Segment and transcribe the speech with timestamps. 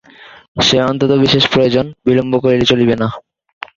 [0.59, 3.07] সে অত্যন্ত বিশেষ প্রয়োজন, বিলম্ব করিলে চলিবে না।